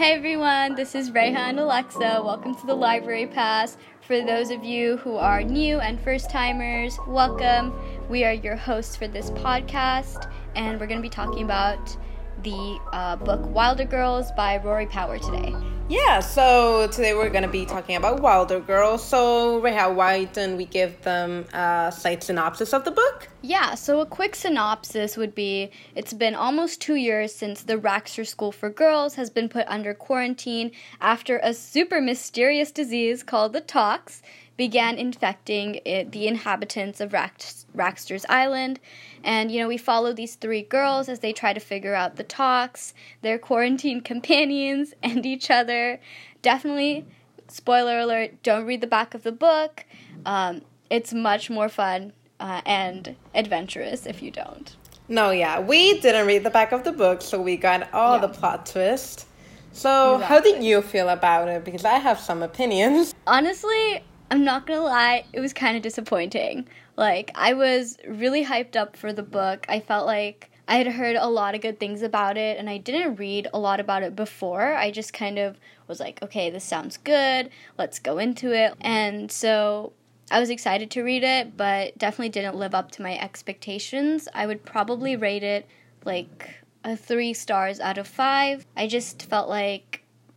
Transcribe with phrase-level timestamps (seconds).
[0.00, 2.22] Hey everyone, this is Reha and Alexa.
[2.24, 3.76] Welcome to the Library Pass.
[4.00, 7.78] For those of you who are new and first timers, welcome.
[8.08, 11.94] We are your hosts for this podcast, and we're going to be talking about
[12.42, 15.54] the uh, book Wilder Girls by Rory Power today.
[15.90, 19.02] Yeah, so today we're going to be talking about Wilder Girls.
[19.02, 23.28] So, Reha, why don't we give them a slight synopsis of the book?
[23.42, 28.24] Yeah, so a quick synopsis would be it's been almost two years since the Raxter
[28.24, 33.60] School for Girls has been put under quarantine after a super mysterious disease called the
[33.60, 34.22] Tox
[34.60, 38.78] began infecting it, the inhabitants of Rax- Raxter's Island.
[39.24, 42.24] And, you know, we follow these three girls as they try to figure out the
[42.24, 45.98] Tox, their quarantine companions, and each other.
[46.42, 47.06] Definitely,
[47.48, 49.86] spoiler alert, don't read the back of the book.
[50.26, 54.76] Um, it's much more fun uh, and adventurous if you don't.
[55.08, 58.26] No, yeah, we didn't read the back of the book, so we got all Yeah.
[58.26, 59.26] the plot twist.
[59.72, 61.64] So, how did you feel about it?
[61.64, 63.14] Because I have some opinions.
[63.26, 66.68] Honestly, I'm not gonna lie, it was kind of disappointing.
[66.96, 69.66] Like, I was really hyped up for the book.
[69.68, 72.78] I felt like I had heard a lot of good things about it, and I
[72.78, 74.74] didn't read a lot about it before.
[74.74, 78.74] I just kind of was like, okay, this sounds good, let's go into it.
[78.80, 79.92] And so
[80.30, 84.28] I was excited to read it, but definitely didn't live up to my expectations.
[84.32, 85.66] I would probably rate it
[86.04, 88.64] like a three stars out of five.
[88.76, 89.89] I just felt like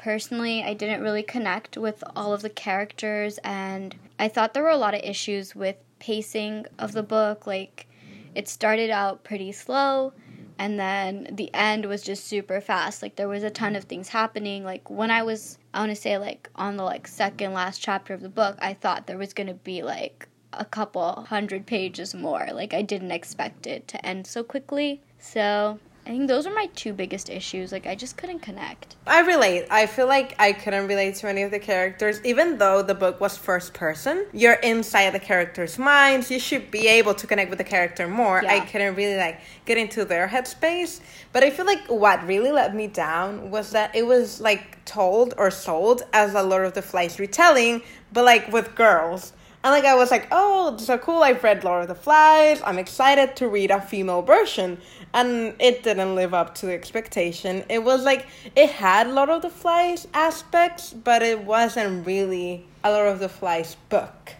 [0.03, 4.69] personally I didn't really connect with all of the characters, and I thought there were
[4.69, 7.47] a lot of issues with pacing of the book.
[7.47, 7.87] Like,
[8.35, 10.11] it started out pretty slow.
[10.59, 13.01] And then the end was just super fast.
[13.01, 14.63] Like there was a ton of things happening.
[14.63, 18.13] Like when I was, I want to say like on the like second last chapter
[18.13, 22.49] of the book, I thought there was gonna be like a couple hundred pages more.
[22.53, 25.01] Like I didn't expect it to end so quickly.
[25.17, 27.71] So I think those are my two biggest issues.
[27.71, 28.97] Like I just couldn't connect.
[29.07, 29.67] I relate.
[29.71, 33.21] I feel like I couldn't relate to any of the characters, even though the book
[33.21, 34.25] was first person.
[34.33, 36.29] You're inside the characters' minds.
[36.29, 38.45] You should be able to connect with the character more.
[38.45, 40.99] I couldn't really like get into their headspace.
[41.31, 45.33] But I feel like what really let me down was that it was like told
[45.37, 49.31] or sold as a Lord of the Flies retelling, but like with girls.
[49.63, 51.23] And like I was like, oh, so cool!
[51.23, 52.61] I've read Lord of the Flies.
[52.65, 54.77] I'm excited to read a female version,
[55.13, 57.63] and it didn't live up to the expectation.
[57.69, 58.25] It was like
[58.57, 63.29] it had Lord of the Flies aspects, but it wasn't really a Lord of the
[63.29, 64.33] Flies book.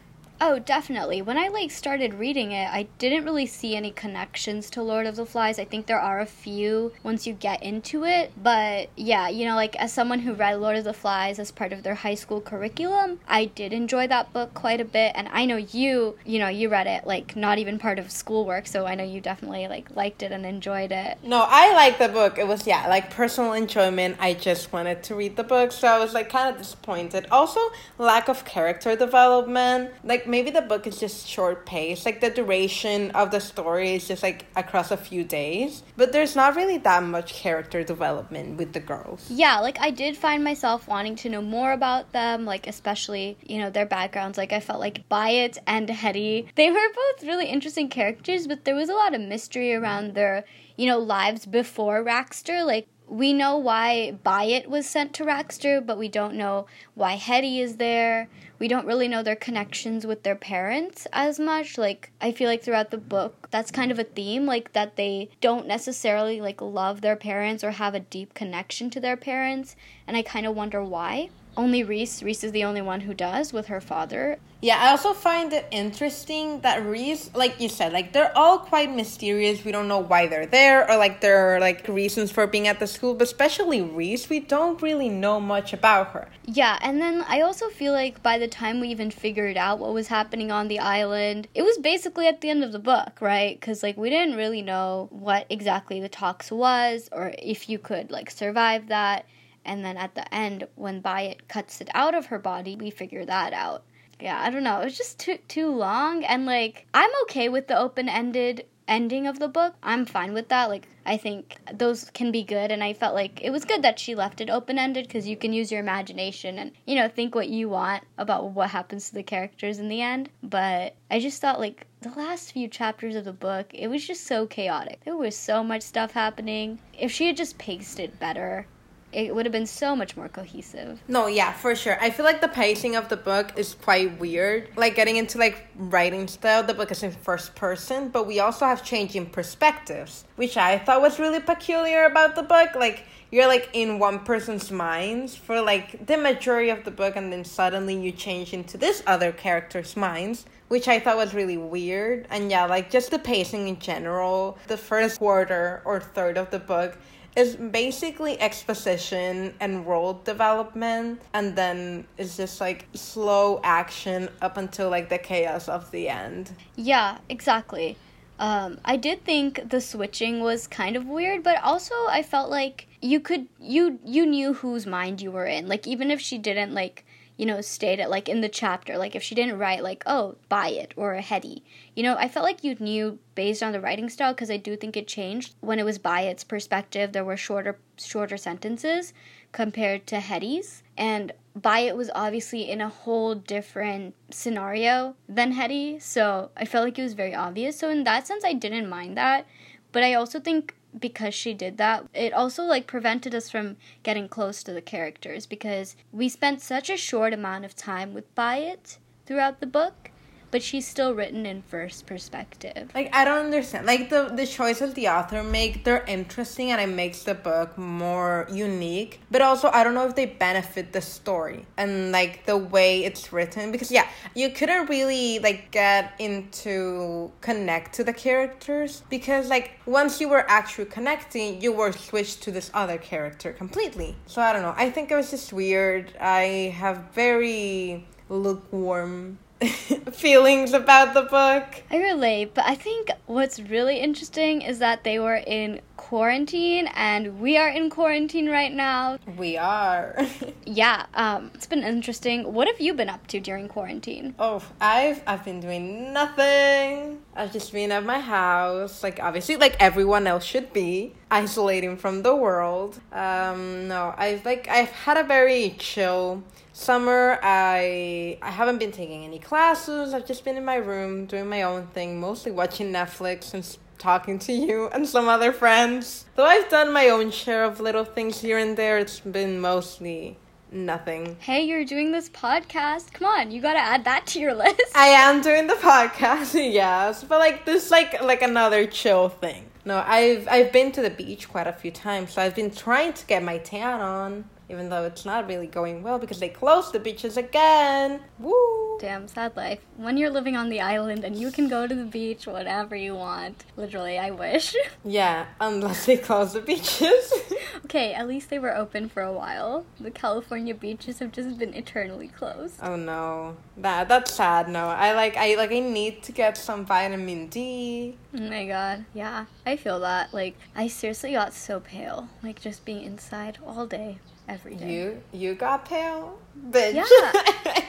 [0.45, 1.21] Oh, definitely.
[1.21, 5.15] When I like started reading it, I didn't really see any connections to Lord of
[5.15, 5.57] the Flies.
[5.57, 9.55] I think there are a few once you get into it, but yeah, you know,
[9.55, 12.41] like as someone who read Lord of the Flies as part of their high school
[12.41, 16.49] curriculum, I did enjoy that book quite a bit, and I know you, you know,
[16.49, 19.95] you read it like not even part of schoolwork, so I know you definitely like
[19.95, 21.19] liked it and enjoyed it.
[21.23, 22.37] No, I liked the book.
[22.37, 24.17] It was yeah, like personal enjoyment.
[24.19, 27.27] I just wanted to read the book, so I was like kind of disappointed.
[27.31, 27.61] Also,
[27.97, 29.91] lack of character development.
[30.03, 32.07] Like maybe the book is just short paced.
[32.07, 36.35] Like the duration of the story is just like across a few days, but there's
[36.35, 39.29] not really that much character development with the girls.
[39.29, 43.59] Yeah, like I did find myself wanting to know more about them, like especially, you
[43.59, 44.39] know, their backgrounds.
[44.39, 48.75] Like I felt like Byatt and Hetty, they were both really interesting characters, but there
[48.75, 50.45] was a lot of mystery around their,
[50.77, 52.65] you know, lives before Raxter.
[52.65, 56.65] Like we know why Byatt was sent to Raxter, but we don't know
[56.95, 58.27] why Hetty is there.
[58.57, 61.77] We don't really know their connections with their parents as much.
[61.77, 65.29] Like I feel like throughout the book, that's kind of a theme, like that they
[65.41, 69.75] don't necessarily like love their parents or have a deep connection to their parents,
[70.07, 71.29] and I kind of wonder why.
[71.55, 74.39] Only Reese, Reese is the only one who does with her father.
[74.61, 78.93] Yeah, I also find it interesting that Reese, like you said, like they're all quite
[78.95, 79.65] mysterious.
[79.65, 82.87] We don't know why they're there or like their like reasons for being at the
[82.87, 86.29] school, but especially Reese, we don't really know much about her.
[86.45, 89.93] Yeah, and then I also feel like by the time we even figured out what
[89.93, 93.57] was happening on the island, it was basically at the end of the book, right?
[93.57, 98.11] Because, like, we didn't really know what exactly the Tox was or if you could,
[98.11, 99.25] like, survive that.
[99.65, 103.25] And then at the end, when Byatt cuts it out of her body, we figure
[103.25, 103.83] that out.
[104.19, 104.79] Yeah, I don't know.
[104.81, 109.27] It was just too too long, and like I'm okay with the open ended ending
[109.27, 109.75] of the book.
[109.81, 110.69] I'm fine with that.
[110.69, 113.99] Like I think those can be good, and I felt like it was good that
[113.99, 117.35] she left it open ended because you can use your imagination and you know think
[117.35, 120.29] what you want about what happens to the characters in the end.
[120.41, 124.25] But I just thought like the last few chapters of the book, it was just
[124.25, 125.03] so chaotic.
[125.03, 126.79] There was so much stuff happening.
[126.97, 128.67] If she had just paced it better,
[129.13, 131.01] it would have been so much more cohesive.
[131.07, 131.97] No, yeah, for sure.
[132.01, 134.69] I feel like the pacing of the book is quite weird.
[134.75, 138.65] Like getting into like writing style, the book is in first person, but we also
[138.65, 142.75] have changing perspectives, which I thought was really peculiar about the book.
[142.75, 147.33] Like you're like in one person's minds for like the majority of the book and
[147.33, 152.27] then suddenly you change into this other character's minds which i thought was really weird
[152.29, 156.59] and yeah like just the pacing in general the first quarter or third of the
[156.59, 156.95] book
[157.35, 164.89] is basically exposition and world development and then it's just like slow action up until
[164.89, 167.97] like the chaos of the end yeah exactly
[168.39, 172.87] um, I did think the switching was kind of weird, but also I felt like
[173.01, 175.67] you could you you knew whose mind you were in.
[175.67, 177.05] Like even if she didn't like
[177.37, 180.35] you know state it like in the chapter, like if she didn't write like oh
[180.49, 181.63] Byatt or a Hetty,
[181.95, 184.75] you know I felt like you knew based on the writing style because I do
[184.75, 185.55] think it changed.
[185.61, 187.11] When it was Byatt's perspective.
[187.11, 189.13] There were shorter shorter sentences
[189.51, 196.49] compared to Hetty's, and Byatt was obviously in a whole different scenario than Hetty, so
[196.57, 197.77] I felt like it was very obvious.
[197.77, 199.45] So in that sense, I didn't mind that,
[199.91, 204.27] but I also think because she did that, it also like prevented us from getting
[204.27, 208.97] close to the characters because we spent such a short amount of time with Byatt
[209.25, 210.11] throughout the book
[210.53, 212.91] but she's still written in first perspective.
[212.93, 213.87] Like I don't understand.
[213.87, 218.47] Like the the choices the author make, they're interesting and it makes the book more
[218.51, 219.19] unique.
[219.31, 223.33] But also I don't know if they benefit the story and like the way it's
[223.33, 229.79] written because yeah, you couldn't really like get into connect to the characters because like
[229.87, 234.15] once you were actually connecting, you were switched to this other character completely.
[234.27, 234.75] So I don't know.
[234.77, 236.13] I think it was just weird.
[236.21, 239.39] I have very lukewarm
[240.11, 241.83] feelings about the book.
[241.89, 247.39] I relate, but I think what's really interesting is that they were in quarantine and
[247.39, 249.17] we are in quarantine right now.
[249.37, 250.19] We are.
[250.65, 252.53] yeah, um, it's been interesting.
[252.53, 254.35] What have you been up to during quarantine?
[254.37, 257.21] Oh, I've I've been doing nothing.
[257.33, 262.21] I've just been at my house, like obviously like everyone else should be, isolating from
[262.21, 262.99] the world.
[263.13, 266.43] Um no, I've like I've had a very chill
[266.75, 271.47] summer i i haven't been taking any classes i've just been in my room doing
[271.47, 273.63] my own thing mostly watching netflix and
[273.97, 276.25] talking to you and some other friends.
[276.35, 280.37] Though i've done my own share of little things here and there it's been mostly
[280.71, 281.37] nothing.
[281.39, 283.13] Hey you're doing this podcast?
[283.13, 284.81] Come on you gotta add that to your list.
[284.95, 289.65] I am doing the podcast yes but like this like like another chill thing.
[289.85, 293.13] No i've i've been to the beach quite a few times so i've been trying
[293.13, 296.93] to get my tan on even though it's not really going well because they closed
[296.93, 298.19] the beaches again.
[298.39, 298.97] Woo!
[298.99, 299.79] Damn, sad life.
[299.97, 303.13] When you're living on the island and you can go to the beach whenever you
[303.15, 303.65] want.
[303.77, 304.75] Literally, I wish.
[305.05, 307.33] Yeah, unless they close the beaches.
[307.85, 309.85] okay, at least they were open for a while.
[309.99, 312.75] The California beaches have just been eternally closed.
[312.81, 313.57] Oh no.
[313.75, 314.69] That that's sad.
[314.69, 314.87] No.
[314.87, 318.15] I like I like I need to get some vitamin D.
[318.33, 319.03] Oh my god.
[319.13, 320.33] Yeah, I feel that.
[320.33, 324.93] Like I seriously got so pale like just being inside all day every day.
[324.93, 326.37] You you got pale,
[326.69, 326.95] bitch.
[326.95, 327.05] Yeah,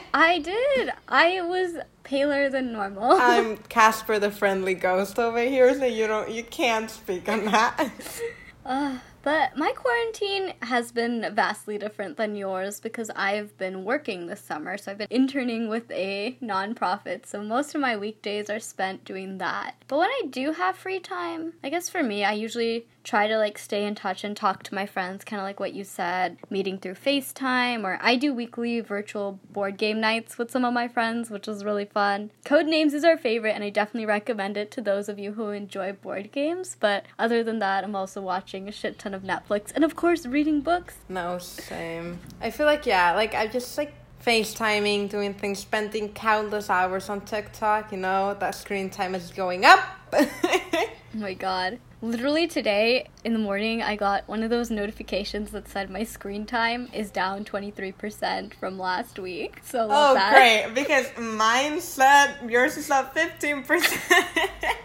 [0.13, 0.91] I did.
[1.07, 3.11] I was paler than normal.
[3.13, 7.89] I'm Casper the friendly ghost over here, so you don't you can't speak on that.
[8.65, 14.39] uh, but my quarantine has been vastly different than yours because I've been working this
[14.39, 14.77] summer.
[14.77, 17.25] So I've been interning with a nonprofit.
[17.25, 19.77] So most of my weekdays are spent doing that.
[19.87, 23.37] But when I do have free time, I guess for me, I usually try to
[23.37, 26.37] like stay in touch and talk to my friends, kind of like what you said,
[26.49, 30.87] meeting through FaceTime, or I do weekly virtual board game nights with some of my
[30.87, 32.31] friends, which is really fun.
[32.45, 35.93] Codenames is our favorite, and I definitely recommend it to those of you who enjoy
[35.93, 36.75] board games.
[36.79, 40.25] But other than that, I'm also watching a shit ton of Netflix and, of course,
[40.25, 40.95] reading books.
[41.09, 42.19] No, same.
[42.41, 43.93] I feel like, yeah, like I just like
[44.25, 49.65] FaceTiming, doing things, spending countless hours on TikTok, you know, that screen time is going
[49.65, 49.79] up.
[50.13, 51.79] oh my god.
[52.01, 56.45] Literally today in the morning, I got one of those notifications that said my screen
[56.45, 59.59] time is down 23% from last week.
[59.63, 60.33] So, oh, that.
[60.33, 60.73] great.
[60.75, 63.65] Because mine said yours is up 15%.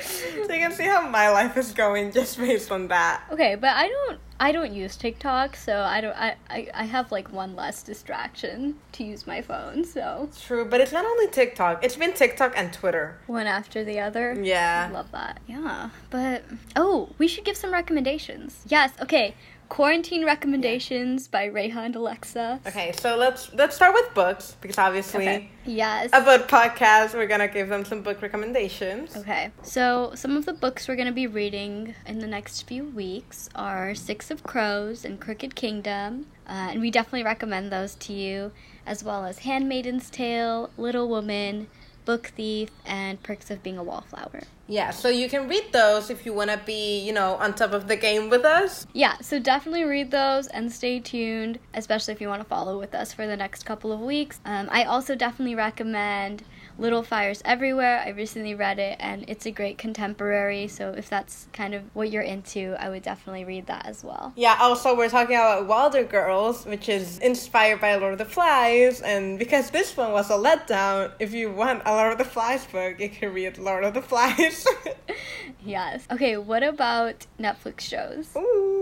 [0.00, 3.22] so you can see how my life is going just based on that.
[3.30, 7.12] Okay, but I don't I don't use TikTok, so I don't I, I, I have
[7.12, 11.84] like one less distraction to use my phone, so True, but it's not only TikTok.
[11.84, 13.18] It's been TikTok and Twitter.
[13.26, 14.36] One after the other.
[14.40, 14.90] Yeah.
[14.92, 15.40] Love that.
[15.46, 15.90] Yeah.
[16.10, 18.64] But oh, we should give some recommendations.
[18.66, 19.34] Yes, okay.
[19.68, 21.48] Quarantine recommendations by
[21.80, 22.60] and Alexa.
[22.66, 25.50] Okay, so let's let's start with books because obviously Okay.
[25.66, 26.10] Yes.
[26.12, 29.16] about podcasts we're gonna give them some book recommendations.
[29.16, 33.48] Okay, so some of the books we're to be reading in the next few weeks
[33.54, 38.52] are Six of Crows and Crooked Kingdom, uh, and we definitely recommend those to you,
[38.86, 41.68] as well as Handmaiden's Tale, Little Woman,
[42.04, 44.42] Book Thief, and Perks of Being a Wallflower.
[44.66, 47.86] Yeah, so you can read those if you wanna be, you know, on top of
[47.88, 48.86] the game with us.
[48.92, 52.94] Yeah, so definitely read those and stay tuned, especially if you want to follow with
[52.94, 54.40] us for the next couple of weeks.
[54.44, 56.44] Um, I also definitely recommend
[56.78, 58.02] Little Fires Everywhere.
[58.04, 62.10] I recently read it and it's a great contemporary, so if that's kind of what
[62.10, 64.32] you're into, I would definitely read that as well.
[64.36, 69.00] Yeah, also we're talking about Wilder Girls, which is inspired by Lord of the Flies,
[69.00, 72.66] and because this one was a letdown, if you want a Lord of the Flies
[72.66, 74.66] book, you can read Lord of the Flies.
[75.64, 76.06] Yes.
[76.10, 78.36] Okay, what about Netflix shows?
[78.36, 78.73] Ooh,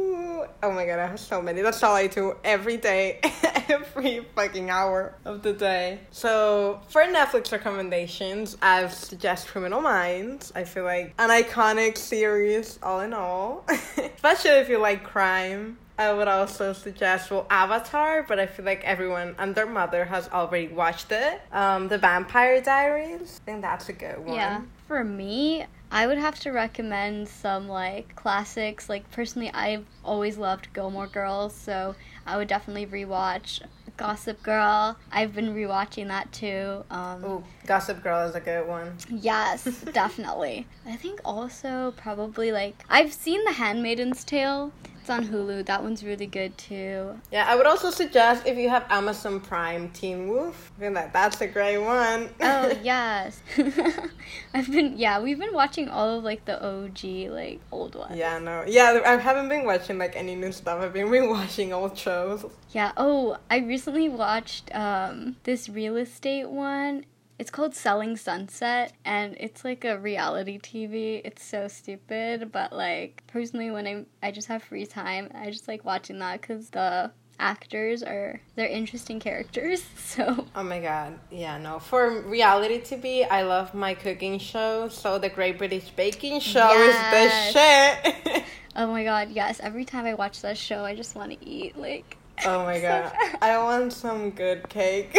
[0.63, 1.61] oh my god, I have so many.
[1.61, 3.21] That's all I do every day,
[3.69, 6.01] every fucking hour of the day.
[6.11, 10.53] So, for Netflix recommendations, I suggest Criminal Minds.
[10.55, 13.65] I feel like an iconic series, all in all,
[13.97, 15.79] especially if you like crime.
[15.99, 20.29] I would also suggest well Avatar, but I feel like everyone and their mother has
[20.29, 21.41] already watched it.
[21.53, 23.41] Um, The Vampire Diaries.
[23.43, 24.35] I think that's a good one.
[24.35, 24.63] Yeah.
[24.89, 28.89] For me, I would have to recommend some like classics.
[28.89, 31.95] Like personally, I've always loved Gilmore Girls, so
[32.27, 33.61] I would definitely rewatch
[33.99, 34.97] Gossip Girl.
[35.13, 36.85] I've been rewatching that too.
[36.91, 38.97] Um, Ooh, Gossip Girl is a good one.
[39.11, 40.67] Yes, definitely.
[40.87, 44.73] I think also probably like I've seen The Handmaiden's Tale.
[45.03, 45.67] It's on Hulu.
[45.67, 47.19] That one's really good too.
[47.33, 50.71] Yeah, I would also suggest if you have Amazon Prime, Teen Wolf.
[50.77, 52.29] I feel like that's a great one.
[52.41, 53.43] Oh yes.
[54.55, 58.17] I've been yeah, we've been watching all of like the OG like old ones.
[58.17, 58.63] yeah, no.
[58.65, 60.81] Yeah, I haven't been watching like any new stuff.
[60.81, 62.47] I've been rewatching old shows.
[62.71, 62.93] Yeah.
[62.97, 67.07] Oh, I recently watched um this real estate one.
[67.43, 71.21] It's called Selling Sunset and it's like a reality TV.
[71.25, 75.67] It's so stupid, but like personally when I I just have free time, I just
[75.67, 79.83] like watching that cuz the actors are they're interesting characters.
[79.97, 81.19] So, Oh my god.
[81.33, 81.81] Yeah, no.
[81.81, 84.87] For reality TV, I love my cooking show.
[84.89, 88.45] So the Great British Baking Show is the shit.
[88.77, 91.77] oh my god, yes, every time I watch that show, I just want to eat
[91.77, 93.11] like oh my god.
[93.13, 93.39] bad.
[93.43, 95.19] I want some good cake.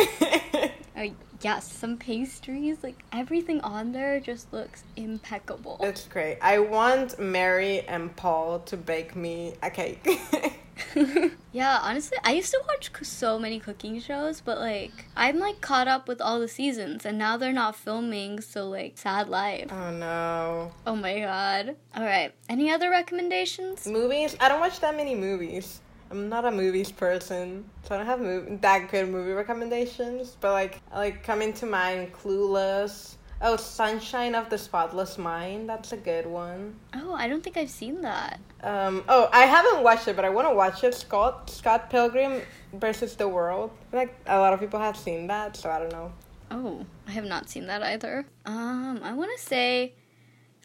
[0.96, 1.08] Uh,
[1.42, 5.78] yes, some pastries, like everything on there just looks impeccable.
[5.82, 6.38] it's great.
[6.42, 10.08] I want Mary and Paul to bake me a cake.
[11.52, 15.88] yeah, honestly, I used to watch so many cooking shows, but like I'm like caught
[15.88, 19.68] up with all the seasons, and now they're not filming, so like sad life.
[19.72, 20.72] oh no.
[20.88, 21.76] Oh my god.
[21.96, 23.86] All right, any other recommendations?
[23.88, 24.36] Movies?
[24.40, 25.82] I don't watch that many movies.
[26.14, 30.38] I'm not a movies person, so I don't have mov- that good movie recommendations.
[30.40, 33.16] But like, like coming to mind, Clueless.
[33.42, 35.68] Oh, Sunshine of the Spotless Mind.
[35.68, 36.76] That's a good one.
[36.94, 38.40] Oh, I don't think I've seen that.
[38.62, 40.94] Um, oh, I haven't watched it, but I want to watch it.
[40.94, 42.42] Scott Scott Pilgrim
[42.74, 43.72] versus the World.
[43.92, 46.14] Like a lot of people have seen that, so I don't know.
[46.52, 48.28] Oh, I have not seen that either.
[48.46, 49.94] Um, I want to say,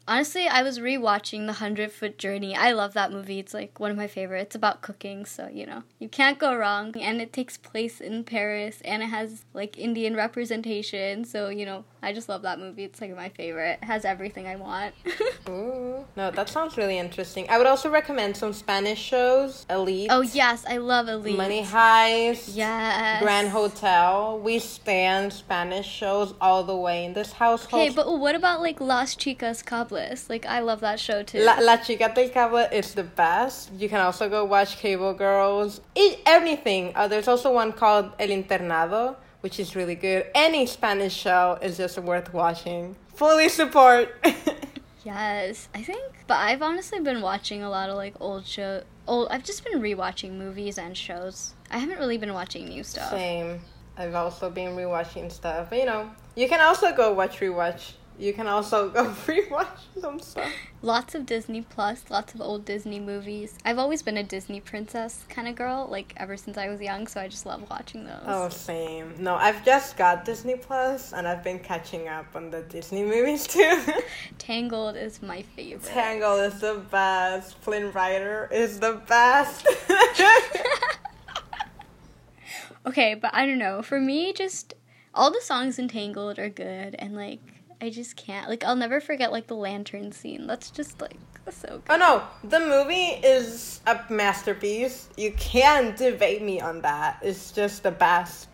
[0.08, 2.56] honestly, I was rewatching The Hundred Foot Journey.
[2.56, 3.38] I love that movie.
[3.38, 4.48] It's like one of my favorites.
[4.48, 6.96] It's about cooking, so you know you can't go wrong.
[6.96, 11.24] And it takes place in Paris, and it has like Indian representation.
[11.24, 12.84] So you know, I just love that movie.
[12.84, 13.78] It's like my favorite.
[13.82, 14.94] It has everything I want.
[15.48, 17.46] Ooh, no, that sounds really interesting.
[17.48, 19.66] I would also recommend some Spanish shows.
[19.68, 20.08] Elite.
[20.10, 21.36] oh yes, I love Elite.
[21.36, 22.54] Money Heist.
[22.54, 23.22] Yes.
[23.22, 24.38] Grand Hotel.
[24.38, 27.82] We stand Spanish shows all the way in this household.
[27.82, 30.30] Okay, but what about like Las Chicas Cables?
[30.30, 31.40] Like I love that show too.
[31.40, 33.72] La, La Chica del Cabo is the best.
[33.72, 35.80] You can also go watch Cable Girls.
[35.94, 36.92] It, everything.
[36.94, 40.26] Uh, there's also one called El Internado, which is really good.
[40.34, 42.96] Any Spanish show is just worth watching.
[43.14, 44.14] Fully support.
[45.04, 46.12] Yes, I think.
[46.26, 48.82] But I've honestly been watching a lot of like old show.
[49.06, 49.28] Old.
[49.30, 51.54] I've just been rewatching movies and shows.
[51.70, 53.10] I haven't really been watching new stuff.
[53.10, 53.60] Same.
[53.96, 55.70] I've also been rewatching stuff.
[55.70, 57.92] But you know, you can also go watch rewatch.
[58.18, 59.66] You can also go rewatch
[60.00, 60.50] some stuff.
[60.82, 63.56] Lots of Disney Plus, lots of old Disney movies.
[63.64, 67.06] I've always been a Disney princess kind of girl, like ever since I was young.
[67.06, 68.22] So I just love watching those.
[68.26, 69.14] Oh, same.
[69.18, 73.46] No, I've just got Disney Plus, and I've been catching up on the Disney movies
[73.48, 73.82] too.
[74.38, 75.84] Tangled is my favorite.
[75.84, 77.56] Tangled is the best.
[77.58, 79.66] Flynn Rider is the best.
[82.86, 83.82] Okay, but I don't know.
[83.82, 84.72] For me, just
[85.14, 87.40] all the songs in Tangled are good, and like
[87.80, 88.48] I just can't.
[88.48, 90.46] Like I'll never forget like the lantern scene.
[90.46, 91.16] That's just like
[91.50, 91.82] so oh, good.
[91.90, 95.08] Oh no, the movie is a masterpiece.
[95.16, 97.18] You can't debate me on that.
[97.22, 98.48] It's just the best.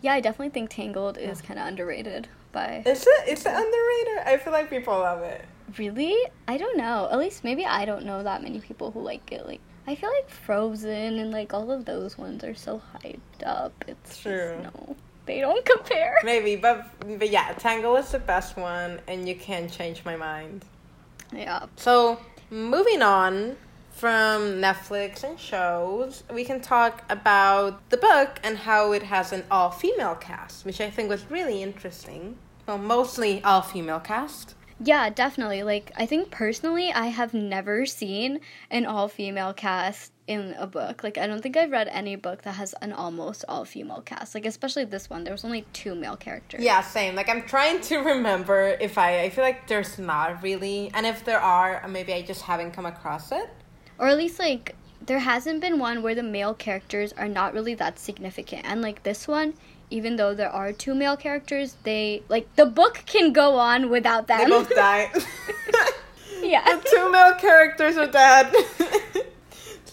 [0.00, 1.46] Yeah, I definitely think Tangled is oh.
[1.46, 2.82] kind of underrated by.
[2.86, 3.28] Is it?
[3.28, 4.26] Is it underrated?
[4.26, 5.44] I feel like people love it.
[5.78, 6.16] Really?
[6.46, 7.08] I don't know.
[7.10, 9.46] At least maybe I don't know that many people who like it.
[9.46, 13.84] Like I feel like Frozen and like all of those ones are so hyped up.
[13.88, 14.58] It's True.
[14.62, 16.16] Just, no, they don't compare.
[16.24, 16.86] Maybe, but
[17.18, 20.64] but yeah, Tangle is the best one, and you can't change my mind.
[21.32, 21.66] Yeah.
[21.76, 23.56] So moving on
[23.92, 29.44] from Netflix and shows, we can talk about the book and how it has an
[29.50, 32.36] all-female cast, which I think was really interesting.
[32.66, 34.54] Well, mostly all-female cast.
[34.80, 35.62] Yeah, definitely.
[35.62, 38.40] Like, I think personally, I have never seen
[38.70, 41.04] an all female cast in a book.
[41.04, 44.34] Like, I don't think I've read any book that has an almost all female cast.
[44.34, 46.62] Like, especially this one, there was only two male characters.
[46.62, 47.14] Yeah, same.
[47.14, 51.24] Like I'm trying to remember if I I feel like there's not really, and if
[51.24, 53.48] there are, uh, maybe I just haven't come across it.
[53.98, 54.74] Or at least, like,
[55.06, 58.62] there hasn't been one where the male characters are not really that significant.
[58.64, 59.54] And, like, this one,
[59.94, 64.26] even though there are two male characters, they, like, the book can go on without
[64.26, 64.38] them.
[64.40, 65.10] They both die.
[66.42, 66.64] yeah.
[66.76, 68.52] the two male characters are dead.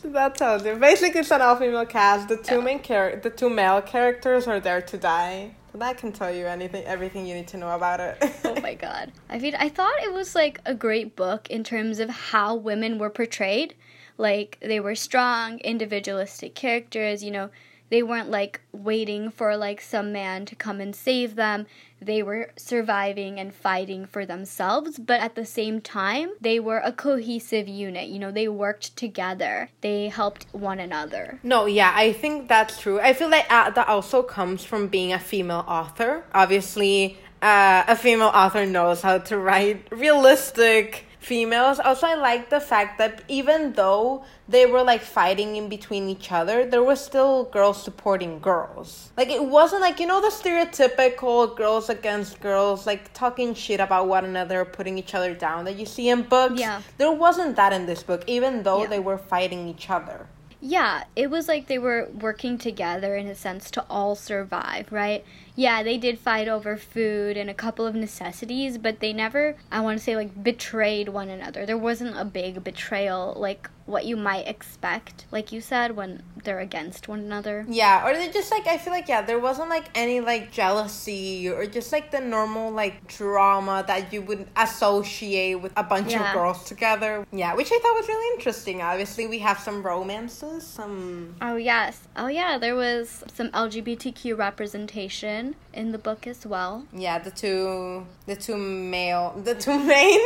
[0.04, 0.76] that tells you.
[0.76, 2.28] Basically, it's an all-female cast.
[2.28, 2.62] The two Yeah.
[2.62, 5.56] main char- the two male characters are there to die.
[5.72, 8.18] So that can tell you anything, everything you need to know about it.
[8.44, 9.12] oh my god.
[9.30, 12.98] I mean, I thought it was like a great book in terms of how women
[12.98, 13.76] were portrayed.
[14.18, 17.50] Like, they were strong, individualistic characters, you know,
[17.92, 21.68] they weren't like waiting for like some man to come and save them.
[22.02, 26.94] They were surviving and fighting for themselves, but at the same time, they were a
[26.94, 28.08] cohesive unit.
[28.08, 31.40] You know, they worked together, they helped one another.
[31.44, 33.00] No, yeah, I think that's true.
[33.00, 36.24] I feel like uh, that also comes from being a female author.
[36.34, 41.80] Obviously, uh, a female author knows how to write realistic females.
[41.80, 46.32] Also, I like the fact that even though they were like fighting in between each
[46.32, 49.12] other, there was still girls supporting girls.
[49.16, 54.08] Like, it wasn't like, you know, the stereotypical girls against girls, like talking shit about
[54.08, 56.60] one another, putting each other down that you see in books.
[56.60, 56.82] Yeah.
[56.98, 58.88] There wasn't that in this book, even though Yeah.
[58.88, 60.26] they were fighting each other.
[60.64, 65.26] Yeah, it was like they were working together in a sense to all survive, right?
[65.56, 69.82] Yeah, they did fight over food and a couple of necessities, but they never, I
[69.82, 71.66] want to say, like, betrayed one another.
[71.66, 76.60] There wasn't a big betrayal, like what you might expect, like you said, when they're
[76.60, 77.66] against one another.
[77.68, 81.50] Yeah, or they just like I feel like yeah, there wasn't like any like jealousy
[81.50, 86.28] or just like the normal like drama that you would associate with a bunch Yeah.
[86.30, 87.26] of girls together.
[87.34, 88.82] Yeah, which I thought was really interesting.
[88.82, 92.00] Obviously, we have some romances, some Oh, yes.
[92.16, 95.41] Oh, yeah, there was some LGBTQ representation
[95.74, 96.74] in the book as well.
[97.08, 100.22] yeah, the two the two male the two main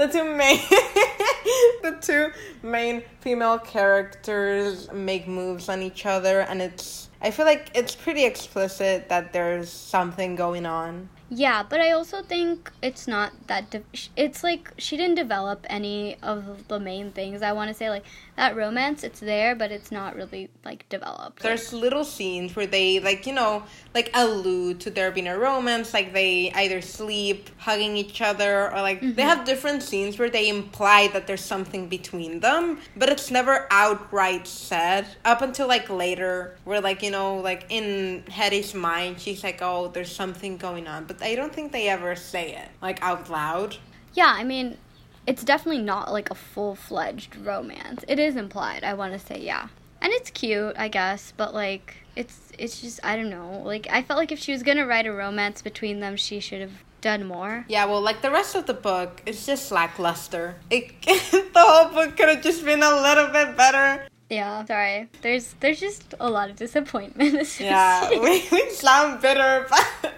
[0.00, 0.58] the two main
[1.86, 2.24] the two
[2.62, 8.24] main female characters make moves on each other and it's I feel like it's pretty
[8.24, 11.08] explicit that there's something going on.
[11.30, 13.70] Yeah, but I also think it's not that.
[13.70, 13.82] De-
[14.16, 17.42] it's like she didn't develop any of the main things.
[17.42, 18.04] I want to say like
[18.36, 21.42] that romance, it's there, but it's not really like developed.
[21.42, 25.94] There's little scenes where they like you know like allude to there being a romance,
[25.94, 29.20] like they either sleep hugging each other or like they mm-hmm.
[29.20, 34.46] have different scenes where they imply that there's something between them, but it's never outright
[34.46, 39.60] said up until like later where like you know like in Hetty's mind she's like
[39.62, 43.30] oh there's something going on, but I don't think they ever say it like out
[43.30, 43.76] loud.
[44.14, 44.76] yeah, I mean,
[45.26, 48.04] it's definitely not like a full fledged romance.
[48.08, 48.84] It is implied.
[48.84, 49.68] I want to say yeah,
[50.00, 53.62] and it's cute, I guess, but like it's it's just I don't know.
[53.64, 56.60] Like I felt like if she was gonna write a romance between them, she should
[56.60, 57.64] have done more.
[57.68, 60.56] Yeah, well, like the rest of the book, it's just lackluster.
[60.70, 64.06] It, the whole book could have just been a little bit better.
[64.28, 65.08] Yeah, sorry.
[65.22, 67.60] There's there's just a lot of disappointment.
[67.60, 70.14] Yeah, we, we sound bitter, but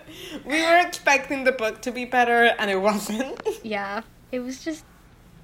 [0.46, 3.38] we were expecting the book to be better, and it wasn't.
[3.62, 4.84] Yeah, it was just.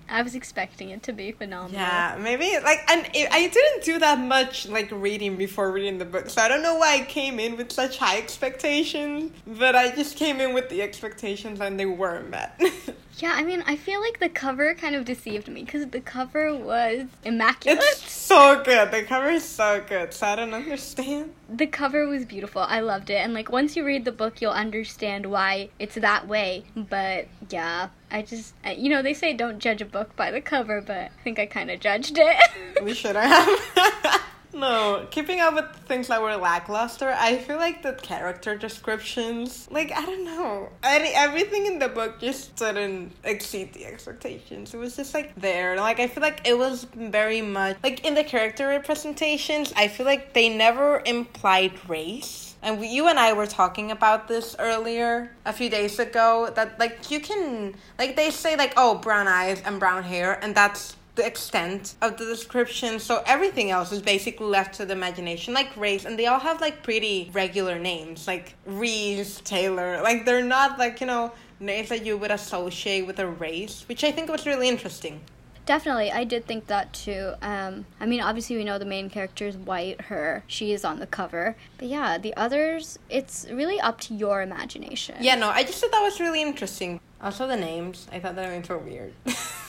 [0.09, 1.81] I was expecting it to be phenomenal.
[1.81, 6.05] Yeah, maybe like, and it, I didn't do that much like reading before reading the
[6.05, 9.33] book, so I don't know why I came in with such high expectations.
[9.47, 12.61] But I just came in with the expectations, and they weren't met.
[13.19, 16.55] Yeah, I mean, I feel like the cover kind of deceived me because the cover
[16.55, 17.79] was immaculate.
[17.83, 18.91] it's so good.
[18.91, 21.33] The cover is so good, so I don't understand.
[21.49, 22.63] the cover was beautiful.
[22.63, 23.15] I loved it.
[23.15, 26.65] And like once you read the book, you'll understand why it's that way.
[26.75, 30.81] But yeah, I just you know, they say don't judge a book by the cover,
[30.81, 32.83] but I think I kind of judged it.
[32.83, 33.49] We should have.
[34.55, 39.91] No, keeping up with things that were lackluster, I feel like the character descriptions, like,
[39.91, 40.71] I don't know.
[40.85, 44.73] Any, everything in the book just didn't exceed the expectations.
[44.73, 45.77] It was just like there.
[45.77, 50.07] Like, I feel like it was very much, like, in the character representations, I feel
[50.07, 52.55] like they never implied race.
[52.63, 57.11] And you and I were talking about this earlier a few days ago that, like,
[57.11, 61.27] you can, like, they say, like, oh, brown eyes and brown hair, and that's the
[61.27, 62.99] extent of the description.
[62.99, 66.61] So everything else is basically left to the imagination, like race, and they all have
[66.61, 70.03] like pretty regular names, like Reese, Taylor.
[70.03, 74.03] Like they're not like, you know, names that you would associate with a race, which
[74.05, 75.21] I think was really interesting.
[75.67, 77.33] Definitely, I did think that too.
[77.41, 80.99] Um, I mean, obviously, we know the main character is white, her, she is on
[80.99, 81.57] the cover.
[81.79, 85.17] But yeah, the others, it's really up to your imagination.
[85.21, 87.01] Yeah, no, I just thought that was really interesting.
[87.23, 89.15] Also, the names, I thought the names were weird.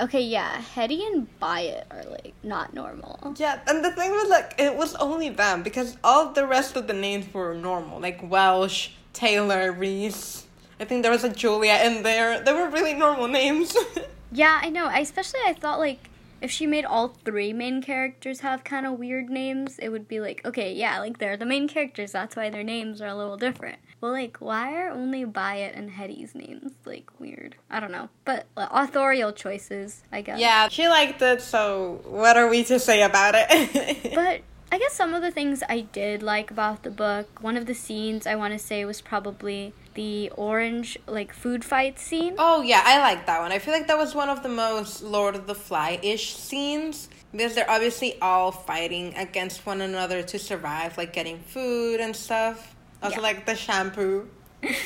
[0.00, 3.34] Okay, yeah, Hetty and Byatt are like not normal.
[3.36, 6.86] Yeah, and the thing was like it was only them because all the rest of
[6.86, 10.46] the names were normal, like Welsh, Taylor, Reese.
[10.80, 12.40] I think there was a Julia in there.
[12.40, 13.76] They were really normal names.
[14.32, 14.86] yeah, I know.
[14.86, 18.98] I especially I thought like if she made all three main characters have kind of
[18.98, 22.50] weird names, it would be like, okay, yeah, like they're the main characters, that's why
[22.50, 23.78] their names are a little different.
[24.04, 27.56] But like, why are only Byatt and Hetty's names like weird?
[27.70, 28.10] I don't know.
[28.26, 30.38] But uh, authorial choices, I guess.
[30.38, 34.12] Yeah, she liked it, so what are we to say about it?
[34.14, 37.64] but I guess some of the things I did like about the book, one of
[37.64, 42.34] the scenes I want to say was probably the orange like food fight scene.
[42.36, 43.52] Oh yeah, I like that one.
[43.52, 47.08] I feel like that was one of the most Lord of the Fly ish scenes
[47.32, 52.73] because they're obviously all fighting against one another to survive, like getting food and stuff.
[53.04, 53.22] Also, yeah.
[53.22, 54.28] like the shampoo.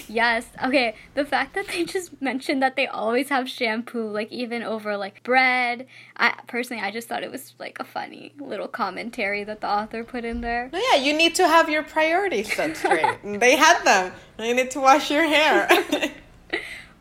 [0.08, 0.46] yes.
[0.64, 0.96] Okay.
[1.14, 5.22] The fact that they just mentioned that they always have shampoo, like even over like
[5.22, 5.86] bread.
[6.16, 10.04] I personally, I just thought it was like a funny little commentary that the author
[10.04, 10.68] put in there.
[10.72, 13.18] No, yeah, you need to have your priorities set straight.
[13.24, 14.12] they had them.
[14.38, 15.68] You need to wash your hair.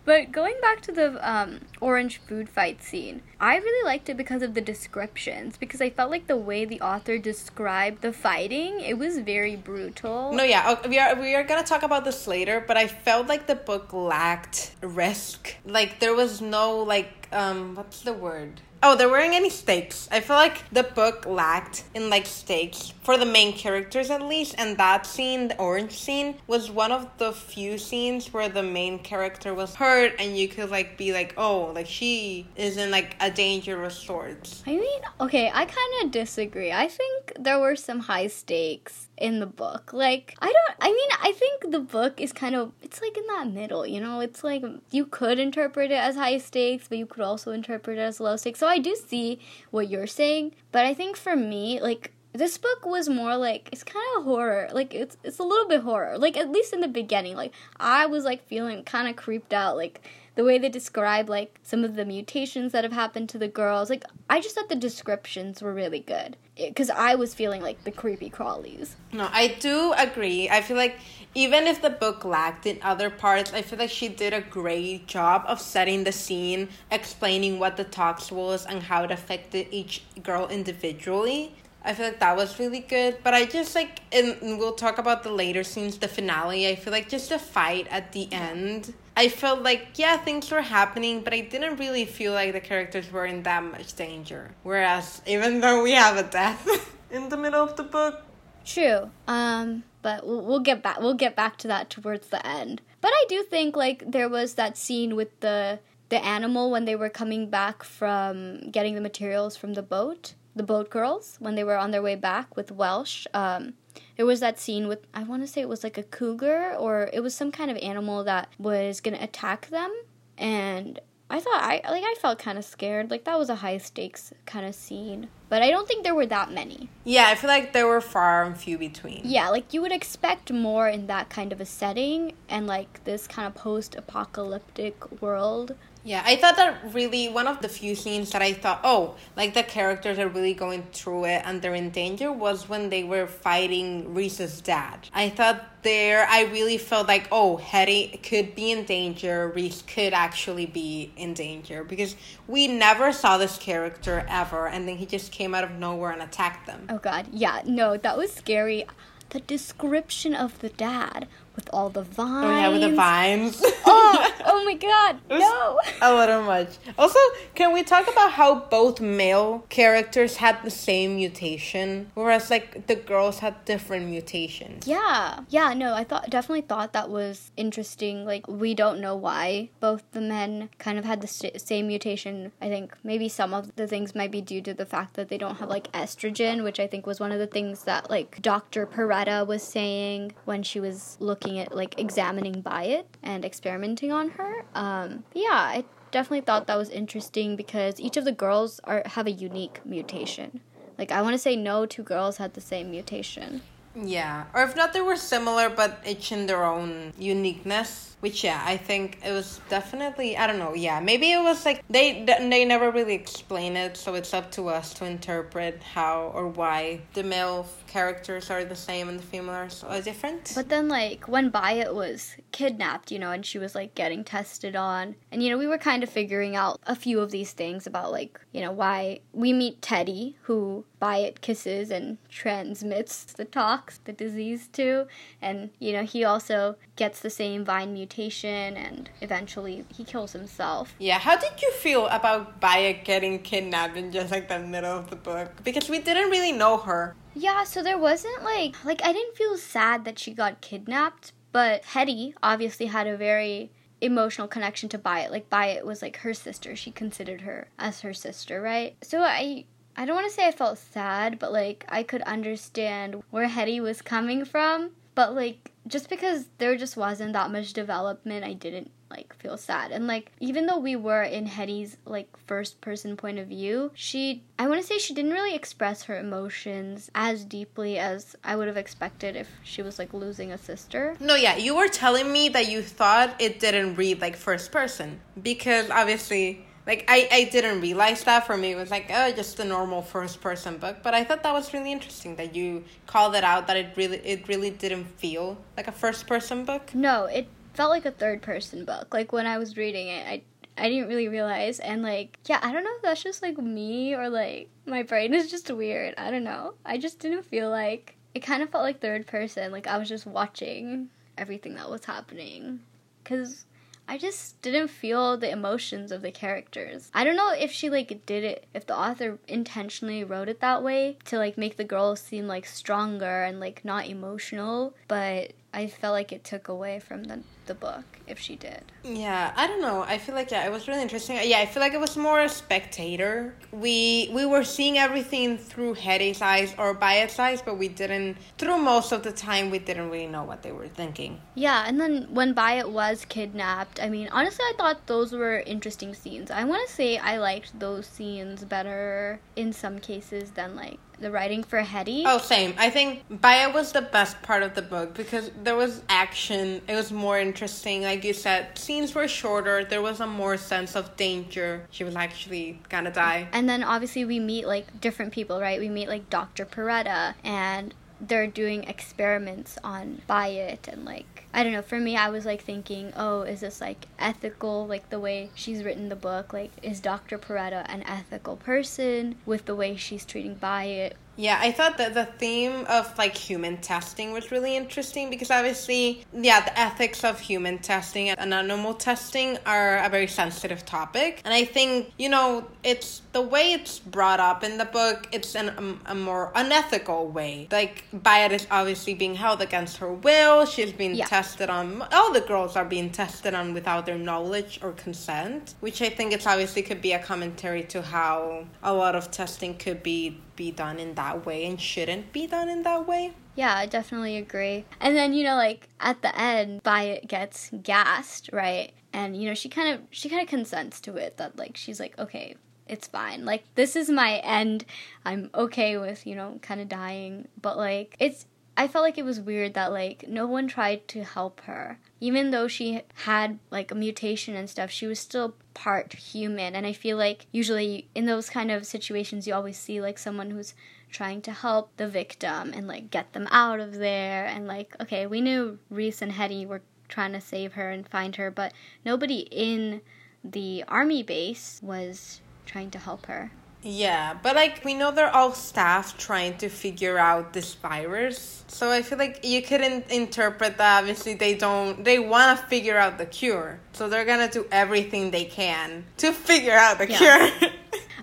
[0.07, 4.41] But going back to the um, orange food fight scene, I really liked it because
[4.41, 5.57] of the descriptions.
[5.57, 10.31] Because I felt like the way the author described the fighting, it was very brutal.
[10.31, 12.63] No, yeah, we are we are gonna talk about this later.
[12.65, 15.55] But I felt like the book lacked risk.
[15.65, 18.61] Like there was no like um, what's the word?
[18.83, 20.07] Oh, there weren't any stakes.
[20.11, 24.55] I feel like the book lacked in like stakes for the main characters at least,
[24.57, 28.99] and that scene, the orange scene, was one of the few scenes where the main
[28.99, 33.15] character was hurt, and you could like be like, oh, like she is in like
[33.19, 34.63] a dangerous sorts.
[34.67, 36.71] I mean, okay, I kind of disagree.
[36.71, 39.91] I think there were some high stakes in the book.
[39.93, 43.25] Like, I don't, I mean, I think the book is kind of, it's like in
[43.27, 44.19] that middle, you know?
[44.19, 48.01] It's like you could interpret it as high stakes, but you could also interpret it
[48.01, 48.59] as low stakes.
[48.59, 49.39] So I do see
[49.71, 53.83] what you're saying, but I think for me, like, this book was more like it's
[53.83, 56.87] kind of horror like it's it's a little bit horror like at least in the
[56.87, 60.01] beginning like i was like feeling kind of creeped out like
[60.37, 63.89] the way they describe like some of the mutations that have happened to the girls.
[63.89, 67.91] Like I just thought the descriptions were really good because I was feeling like the
[67.91, 68.95] creepy crawlies.
[69.13, 70.49] No, I do agree.
[70.49, 70.97] I feel like
[71.35, 75.07] even if the book lacked in other parts, I feel like she did a great
[75.07, 80.03] job of setting the scene, explaining what the tox was and how it affected each
[80.23, 81.53] girl individually.
[81.83, 83.19] I feel like that was really good.
[83.23, 86.67] But I just like, and we'll talk about the later scenes, the finale.
[86.67, 88.93] I feel like just the fight at the end.
[89.17, 93.11] I felt like, yeah, things were happening, but I didn't really feel like the characters
[93.11, 94.51] were in that much danger.
[94.61, 98.21] Whereas, even though we have a death in the middle of the book.
[98.63, 99.09] True.
[99.27, 100.99] Um, but we'll, we'll get back.
[100.99, 102.81] We'll get back to that towards the end.
[103.01, 106.95] But I do think like there was that scene with the the animal when they
[106.95, 111.63] were coming back from getting the materials from the boat the boat girls when they
[111.63, 113.25] were on their way back with Welsh.
[113.33, 113.73] Um,
[114.15, 117.09] there was that scene with I want to say it was like a cougar or
[117.13, 119.93] it was some kind of animal that was gonna attack them,
[120.37, 123.11] and I thought I like I felt kind of scared.
[123.11, 125.27] Like that was a high stakes kind of scene.
[125.49, 126.89] But I don't think there were that many.
[127.03, 129.21] Yeah, I feel like there were far and few between.
[129.23, 133.27] Yeah, like you would expect more in that kind of a setting and like this
[133.27, 135.75] kind of post apocalyptic world.
[136.07, 139.53] Yeah, I thought that really one of the few scenes that I thought, oh, like
[139.53, 143.27] the characters are really going through it and they're in danger was when they were
[143.27, 145.09] fighting Reese's dad.
[145.13, 150.13] I thought there, I really felt like, oh, Hetty could be in danger, Reese could
[150.13, 152.15] actually be in danger because
[152.47, 156.21] we never saw this character ever and then he just came out of nowhere and
[156.21, 156.87] attacked them.
[156.87, 157.27] Oh, God.
[157.33, 158.85] Yeah, no, that was scary.
[159.31, 162.45] The description of the dad with all the vines.
[162.45, 163.61] Oh yeah, with the vines.
[163.85, 165.79] oh, oh my god, no.
[166.01, 166.77] a little much.
[166.97, 167.19] Also,
[167.55, 172.95] can we talk about how both male characters had the same mutation, whereas like the
[172.95, 174.87] girls had different mutations?
[174.87, 178.23] Yeah, yeah, no, I thought definitely thought that was interesting.
[178.23, 182.51] Like we don't know why both the men kind of had the st- same mutation.
[182.61, 185.39] I think maybe some of the things might be due to the fact that they
[185.39, 188.85] don't have like estrogen, which I think was one of the things that like Dr.
[188.85, 194.65] Peretta was saying when she was looking at like examining Byatt and experimenting on her.
[194.75, 199.27] Um, yeah, I definitely thought that was interesting because each of the girls are have
[199.27, 200.59] a unique mutation.
[200.97, 203.61] Like I want to say no two girls had the same mutation.
[203.95, 208.16] Yeah, or if not, they were similar, but each in their own uniqueness.
[208.19, 210.73] Which yeah, I think it was definitely I don't know.
[210.73, 214.69] Yeah, maybe it was like they they never really explain it, so it's up to
[214.69, 219.67] us to interpret how or why the male characters are the same and the female
[219.83, 220.51] are different.
[220.53, 224.75] But then, like, when Byatt was kidnapped, you know, and she was, like, getting tested
[224.75, 227.87] on, and, you know, we were kind of figuring out a few of these things
[227.87, 233.99] about, like, you know, why we meet Teddy, who Byatt kisses and transmits the tox,
[234.03, 235.07] the disease to,
[235.41, 240.95] and, you know, he also gets the same Vine mutation, and eventually he kills himself.
[240.99, 245.09] Yeah, how did you feel about Byatt getting kidnapped in just like the middle of
[245.09, 245.51] the book?
[245.63, 247.15] Because we didn't really know her.
[247.33, 251.85] Yeah, so there wasn't like like I didn't feel sad that she got kidnapped, but
[251.85, 255.31] Hetty obviously had a very emotional connection to Byatt.
[255.31, 256.75] Like Byatt was like her sister.
[256.75, 258.95] She considered her as her sister, right?
[259.01, 263.23] So I I don't want to say I felt sad, but like I could understand
[263.31, 264.91] where Hetty was coming from.
[265.17, 269.91] But like just because there just wasn't that much development, I didn't like feel sad.
[269.91, 274.43] And like even though we were in Hetty's like first person point of view, she
[274.59, 278.67] I want to say she didn't really express her emotions as deeply as I would
[278.67, 281.15] have expected if she was like losing a sister.
[281.19, 285.19] No, yeah, you were telling me that you thought it didn't read like first person
[285.41, 289.59] because obviously like I, I didn't realize that for me it was like oh just
[289.59, 293.35] a normal first person book but i thought that was really interesting that you called
[293.35, 297.25] it out that it really it really didn't feel like a first person book No,
[297.25, 299.13] it felt like a third person book.
[299.13, 300.41] Like when I was reading it, I
[300.79, 304.15] I didn't really realize and like yeah, I don't know if that's just like me
[304.15, 306.15] or like my brain is just weird.
[306.17, 306.73] I don't know.
[306.85, 310.09] I just didn't feel like it kind of felt like third person, like I was
[310.09, 312.79] just watching everything that was happening
[313.23, 313.65] cuz
[314.07, 317.11] I just didn't feel the emotions of the characters.
[317.13, 320.81] I don't know if she like did it if the author intentionally wrote it that
[320.81, 325.87] way to like make the girls seem like stronger and like not emotional, but I
[325.87, 328.83] felt like it took away from the the book if she did.
[329.03, 330.01] Yeah, I don't know.
[330.01, 331.37] I feel like yeah, it was really interesting.
[331.43, 333.55] Yeah, I feel like it was more a spectator.
[333.71, 338.37] We we were seeing everything through Hetty's eyes or Byatt's eyes, but we didn't.
[338.57, 341.39] Through most of the time, we didn't really know what they were thinking.
[341.55, 346.13] Yeah, and then when Byatt was kidnapped, I mean, honestly, I thought those were interesting
[346.13, 346.51] scenes.
[346.51, 351.31] I want to say I liked those scenes better in some cases than like the
[351.31, 352.23] writing for Hetty.
[352.25, 352.73] Oh, same.
[352.77, 356.81] I think Byatt was the best part of the book because there was action.
[356.87, 357.56] It was more interesting.
[357.61, 359.83] Like you said, scenes were shorter.
[359.83, 361.87] There was a more sense of danger.
[361.89, 363.47] She was actually gonna die.
[363.51, 365.79] And then obviously we meet like different people, right?
[365.79, 366.65] We meet like Dr.
[366.65, 372.29] Peretta and they're doing experiments on Byatt and like I don't know, for me I
[372.29, 376.53] was like thinking, oh, is this like ethical like the way she's written the book?
[376.53, 377.39] Like is Dr.
[377.39, 381.13] Peretta an ethical person with the way she's treating Byatt?
[381.39, 386.25] Yeah, I thought that the theme of like human testing was really interesting because obviously,
[386.33, 391.41] yeah, the ethics of human testing and animal testing are a very sensitive topic.
[391.45, 395.53] And I think, you know, it's the way it's brought up in the book, it's
[395.55, 397.67] an, um, a more unethical way.
[397.71, 400.65] Like, Byatt is obviously being held against her will.
[400.65, 401.25] She's being Yeah.
[401.25, 406.01] tested on, all the girls are being tested on without their knowledge or consent, which
[406.01, 410.03] I think it's obviously could be a commentary to how a lot of testing could
[410.03, 413.33] be be done in that way and shouldn't be done in that way.
[413.55, 414.85] Yeah, I definitely agree.
[414.99, 418.91] And then, you know, like at the end, Byatt gets gassed, right?
[419.13, 421.99] And you know, she kind of she kind of consents to it that like she's
[421.99, 422.55] like, "Okay,
[422.87, 423.45] it's fine.
[423.45, 424.85] Like this is my end.
[425.25, 428.45] I'm okay with, you know, kind of dying." But like it's
[428.79, 431.97] I felt like it was weird that like no one tried to help her.
[432.19, 436.75] Even though she had like a mutation and stuff, she was still part human.
[436.75, 440.51] And I feel like usually in those kind of situations you always see like someone
[440.51, 440.75] who's
[441.09, 445.25] trying to help the victim and like get them out of there and like okay,
[445.25, 449.39] we knew Reese and Hetty were trying to save her and find her, but nobody
[449.49, 450.01] in
[450.43, 453.51] the army base was trying to help her.
[453.89, 458.65] Yeah, but like we know they're all staff trying to figure out this virus.
[458.67, 460.99] So I feel like you couldn't interpret that.
[460.99, 462.03] Obviously, they don't.
[462.03, 466.33] They want to figure out the cure, so they're gonna do everything they can to
[466.33, 467.17] figure out the Yeah.
[467.17, 467.69] cure.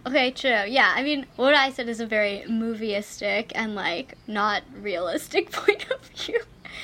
[0.07, 0.65] Okay, true.
[0.69, 5.91] Yeah, I mean, what I said is a very movieistic and like not realistic point
[5.91, 6.41] of view.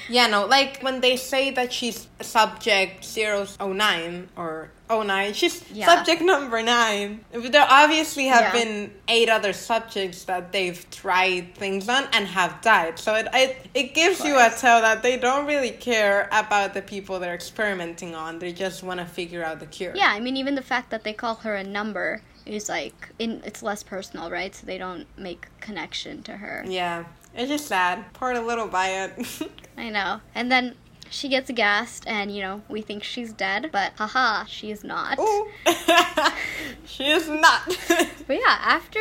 [0.09, 5.87] Yeah, no, like when they say that she's subject 009 or 09, she's Yeah.
[5.87, 7.24] subject number 9.
[7.33, 8.64] There obviously have Yeah.
[8.64, 12.98] been eight other subjects that they've tried things on and have died.
[12.98, 16.83] So it it, it gives you a tell that they don't really care about the
[16.83, 18.38] people they're experimenting on.
[18.40, 19.92] They just want to figure out the cure.
[19.94, 23.42] Yeah, I mean, even the fact that they call her a number is like in
[23.44, 24.55] it's less personal, right?
[24.55, 26.64] So they don't make connection to her.
[26.66, 27.05] Yeah.
[27.35, 28.12] It's just sad.
[28.12, 29.49] Poured a little Byatt.
[29.77, 30.21] I know.
[30.35, 30.75] And then
[31.11, 35.19] she gets gassed, and you know we think she's dead, but haha, she is not.
[36.87, 37.79] She is not.
[38.27, 39.01] But yeah, after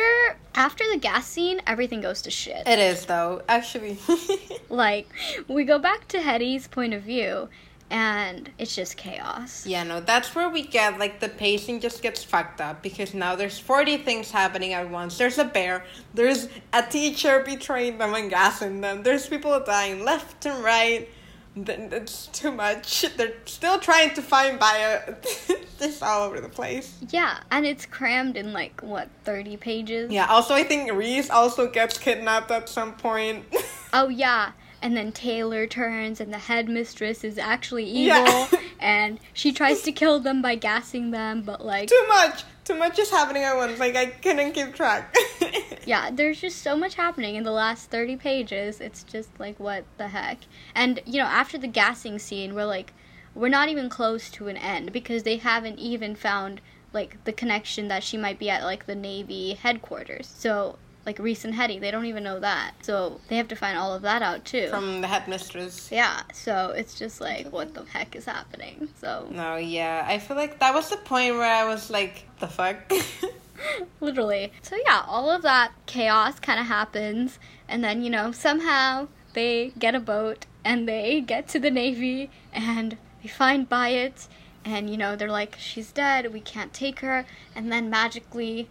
[0.56, 2.66] after the gas scene, everything goes to shit.
[2.66, 3.98] It is though, actually.
[4.68, 5.08] Like
[5.46, 7.48] we go back to Hetty's point of view,
[7.90, 9.66] and it's just chaos.
[9.66, 13.34] yeah, no, that's where we get like the pacing just gets fucked up because now
[13.36, 15.18] there's 40 things happening at once.
[15.18, 20.46] There's a bear, there's a teacher betraying them and gassing them, there's people dying left
[20.46, 21.08] and right.
[21.56, 23.04] Then It's too much.
[23.16, 25.26] They're still trying to find Byatt.
[25.80, 26.96] Just all over the place.
[27.08, 30.12] Yeah, and it's crammed in like what thirty pages.
[30.12, 30.26] Yeah.
[30.26, 33.44] Also, I think Reese also gets kidnapped at some point.
[33.92, 34.52] Oh yeah.
[34.82, 38.48] And then Taylor turns, and the headmistress is actually evil, Yeah.
[38.80, 42.44] and she tries to kill them by gassing them, but like, too much.
[42.64, 43.78] Too much is happening at once.
[43.78, 45.14] Like I couldn't keep track.
[45.86, 48.80] yeah, there's just so much happening in the last 30 pages.
[48.80, 50.38] It's just like, what the heck?
[50.74, 52.92] And, you know, after the gassing scene, we're like,
[53.34, 56.60] we're not even close to an end because they haven't even found,
[56.92, 60.26] like, the connection that she might be at, like, the Navy headquarters.
[60.26, 62.72] So, like, Reese and Hetty, they don't even know that.
[62.82, 64.68] So, they have to find all of that out, too.
[64.68, 65.90] From the headmistress.
[65.90, 68.88] yeah, so it's just like, what the heck is happening?
[69.00, 70.04] So, No, yeah.
[70.06, 72.76] I feel like that was the point where I was like, the fuck?
[74.00, 74.52] literally.
[74.62, 79.72] So, yeah, all of that chaos kind of happens, and then, you know, somehow they
[79.78, 84.28] get a boat and they get to the Navy and they find Byatt,
[84.64, 88.68] and, you know, they're like, she's dead, we can't take her, and then magically,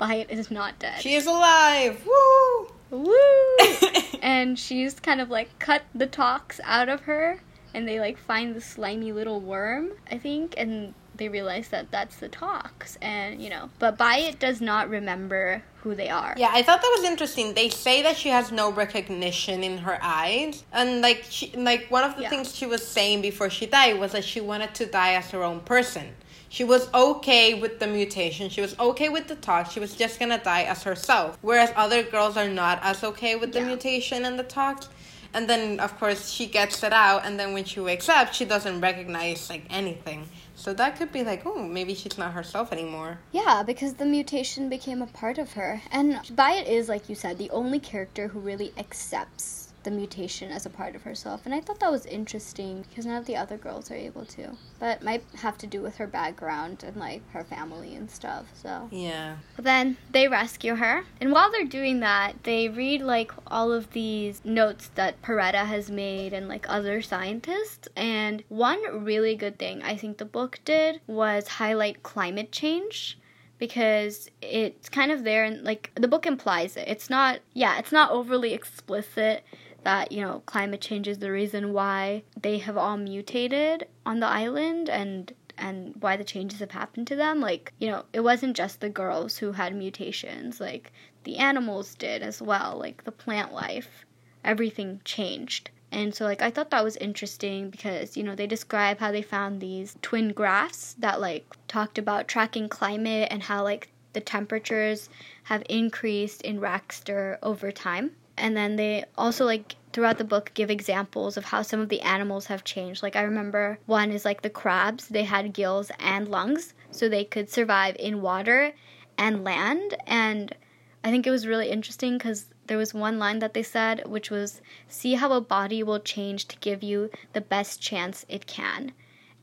[0.00, 1.00] Byatt is not dead.
[1.00, 2.04] she is alive!
[2.06, 2.68] Woo!
[2.90, 3.56] Woo!
[4.22, 7.40] and she's kind of like cut the tox out of her
[7.74, 12.16] and they like find the slimy little worm i think and they realize that that's
[12.16, 16.62] the tox and you know but Byatt does not remember who they are Yeah, I
[16.62, 17.54] thought that was interesting.
[17.54, 22.04] They say that she has no recognition in her eyes, and like she, like one
[22.04, 22.28] of the Yeah.
[22.28, 25.42] things she was saying before she died was that she wanted to die as her
[25.42, 26.16] own person.
[26.52, 28.50] She was okay with the mutation.
[28.50, 29.70] She was okay with the tox.
[29.70, 31.38] She was just gonna die as herself.
[31.42, 33.66] Whereas other girls are not as okay with the Yeah.
[33.66, 34.88] mutation and the tox.
[35.32, 38.44] And then of course she gets it out, and then when she wakes up, she
[38.44, 40.28] doesn't recognize like anything.
[40.56, 43.20] So that could be like, oh, maybe she's not herself anymore.
[43.30, 45.80] Yeah, because the mutation became a part of her.
[45.92, 50.66] And Byatt is, like you said, the only character who really accepts the mutation as
[50.66, 51.42] a part of herself.
[51.44, 54.56] And I thought that was interesting because none of the other girls are able to.
[54.78, 58.46] But might have to do with her background and like her family and stuff.
[58.54, 59.36] So Yeah.
[59.56, 61.04] But then they rescue her.
[61.20, 65.90] And while they're doing that, they read like all of these notes that Peretta has
[65.90, 67.88] made and like other scientists.
[67.96, 73.18] And one really good thing I think the book did was highlight climate change
[73.60, 76.88] because it's kind of there and like the book implies it.
[76.88, 79.44] It's not yeah, it's not overly explicit
[79.84, 84.26] that, you know, climate change is the reason why they have all mutated on the
[84.26, 87.40] island and and why the changes have happened to them.
[87.40, 90.90] Like, you know, it wasn't just the girls who had mutations, like,
[91.24, 94.06] the animals did as well, like, the plant life.
[94.42, 95.70] Everything changed.
[95.92, 99.22] And so, like, I thought that was interesting because, you know, they describe how they
[99.22, 105.08] found these twin graphs that, like, talked about tracking climate and how, like, the temperatures
[105.44, 108.12] have increased in Raxter over time.
[108.40, 112.00] And then they also, like, throughout the book give examples of how some of the
[112.00, 113.02] animals have changed.
[113.02, 117.24] Like I remember one is like the crabs, they had gills and lungs so they
[117.24, 118.72] could survive in water
[119.18, 120.54] and land and
[121.02, 124.30] I think it was really interesting cuz there was one line that they said which
[124.30, 128.92] was see how a body will change to give you the best chance it can.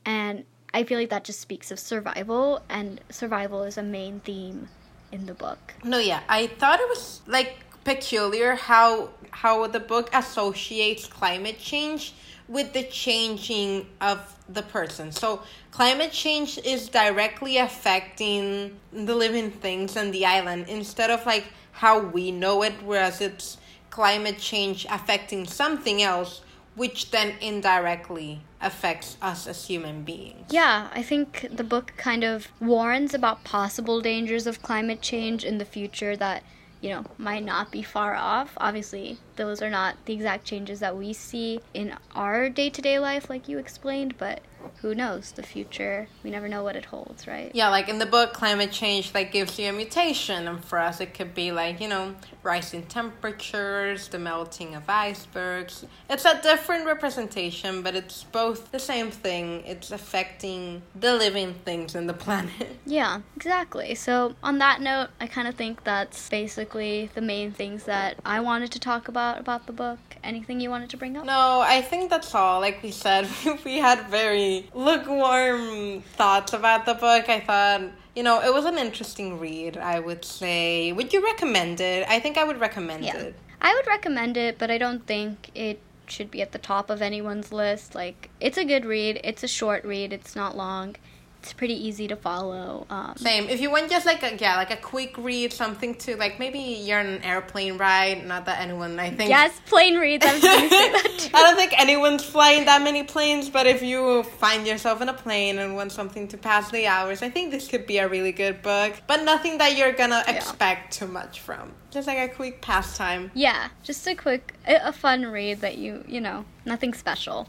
[0.04, 4.68] And I feel like that just speaks of survival and survival is a main theme
[5.10, 5.74] in the book.
[5.82, 12.14] No, yeah, I thought it was like peculiar how how the book associates climate change
[12.48, 15.12] with the changing of the person.
[15.12, 21.44] So climate change is directly affecting the living things on the island instead of like
[21.72, 23.58] how we know it, whereas it's
[23.90, 26.40] climate change affecting something else,
[26.74, 30.46] which then indirectly affects us as human beings.
[30.50, 35.58] Yeah, I think the book kind of warns about possible dangers of climate change in
[35.58, 36.42] the future that
[36.80, 38.52] you know, might not be far off.
[38.58, 42.98] Obviously, those are not the exact changes that we see in our day to day
[42.98, 44.40] life, like you explained, but
[44.80, 45.32] who knows?
[45.32, 47.50] The future we never know what it holds right?
[47.54, 50.46] Yeah like in the book climate change like gives you a mutation.
[50.48, 55.84] And for us it could be like you know rising temperatures the melting of icebergs.
[56.08, 59.62] It's a different representation but it's both the same thing.
[59.66, 62.76] It's affecting the living things in the planet.
[62.86, 63.94] Yeah exactly.
[63.94, 68.40] So on that note i kind of think that's basically the main things that i
[68.40, 69.98] wanted to talk about about the book.
[70.24, 71.24] Anything you wanted to bring up?
[71.24, 72.60] No i think that's all.
[72.60, 73.28] Like we said
[73.64, 77.28] we had very lukewarm thoughts about the book.
[77.28, 77.82] I thought,
[78.14, 80.92] you know, it was an interesting read, I would say.
[80.92, 82.06] Would you recommend it?
[82.08, 83.16] I think I would recommend yeah.
[83.16, 83.34] it.
[83.60, 87.02] I would recommend it, but I don't think it should be at the top of
[87.02, 87.94] anyone's list.
[87.94, 90.96] Like, it's a good read, it's a short read, it's not long
[91.42, 92.86] it's pretty easy to follow.
[92.90, 93.48] Um, Same.
[93.48, 96.58] If you want just like a yeah, like a quick read, something to like maybe
[96.58, 98.26] you're on an airplane ride.
[98.26, 99.30] Not that anyone, I think.
[99.30, 100.26] Yes, plane reads.
[100.26, 101.30] I was say that.
[101.34, 105.14] I don't think anyone's flying that many planes, but if you find yourself in a
[105.14, 108.32] plane and want something to pass the hours, I think this could be a really
[108.32, 108.94] good book.
[109.06, 110.34] But nothing that you're gonna yeah.
[110.34, 111.72] expect too much from.
[111.90, 113.30] Just like a quick pastime.
[113.34, 117.48] Yeah, just a quick, a fun read that you you know, nothing special.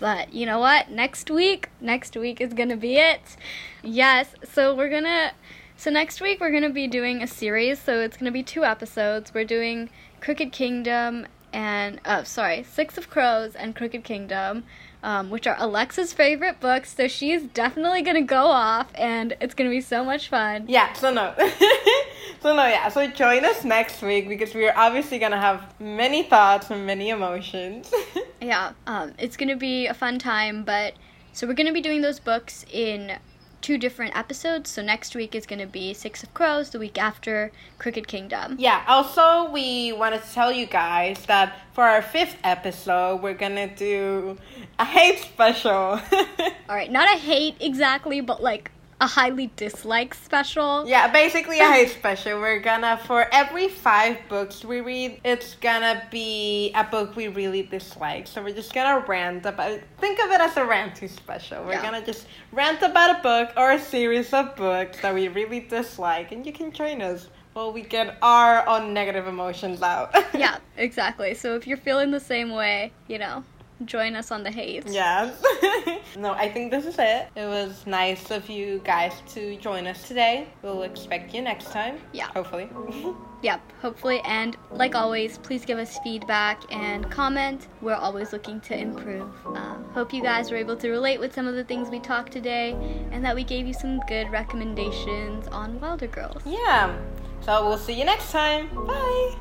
[0.00, 0.90] But you know what?
[0.90, 3.36] Next week, next week is gonna be it.
[3.82, 5.32] Yes, so we're gonna.
[5.76, 7.78] So next week we're gonna be doing a series.
[7.78, 9.32] So it's gonna be two episodes.
[9.34, 9.90] We're doing
[10.20, 14.64] Crooked Kingdom and uh, sorry, Six of Crows and Crooked Kingdom,
[15.02, 16.94] um, which are Alexa's favorite books.
[16.94, 20.66] So she's definitely gonna go off, and it's gonna be so much fun.
[20.68, 20.92] Yeah.
[20.92, 21.34] So no.
[22.40, 22.88] so no, yeah.
[22.88, 27.10] So join us next week because we are obviously gonna have many thoughts and many
[27.10, 27.92] emotions.
[28.40, 30.64] yeah, um, it's gonna be a fun time.
[30.64, 30.94] But
[31.32, 33.18] so we're gonna be doing those books in
[33.60, 34.70] two different episodes.
[34.70, 38.56] So next week is going to be Six of Crows, the week after Crooked Kingdom.
[38.58, 43.56] Yeah, also, we wanted to tell you guys that for our fifth episode, we're going
[43.56, 44.38] to do
[44.78, 45.72] a hate special.
[46.10, 48.70] All right, not a hate exactly, but like
[49.00, 50.86] a highly disliked special.
[50.86, 52.38] Yeah, basically a hate special.
[52.38, 57.62] We're gonna for every five books we read, it's gonna be a book we really
[57.62, 58.26] dislike.
[58.26, 59.80] So we're just gonna rant about.
[59.98, 61.64] Think of it as a ranty special.
[61.64, 61.82] We're yeah.
[61.82, 66.32] gonna just rant about a book or a series of books that we really dislike,
[66.32, 70.14] and you can join us while we get our own negative emotions out.
[70.34, 71.34] yeah, exactly.
[71.34, 73.44] So if you're feeling the same way, you know,
[73.84, 74.84] join us on the hate.
[74.86, 75.42] Yes.
[76.16, 77.28] no, I think this is it.
[77.36, 80.48] It was nice of you guys to join us today.
[80.62, 81.98] We'll expect you next time.
[82.12, 82.28] Yeah.
[82.28, 82.68] Hopefully.
[83.42, 84.20] yep, hopefully.
[84.24, 87.68] And like always, please give us feedback and comment.
[87.80, 89.30] We're always looking to improve.
[89.46, 92.32] Um, hope you guys were able to relate with some of the things we talked
[92.32, 92.72] today
[93.12, 96.42] and that we gave you some good recommendations on Wilder Girls.
[96.44, 96.96] Yeah.
[97.40, 98.68] So we'll see you next time.
[98.86, 99.34] Bye.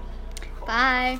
[0.65, 1.19] Bye.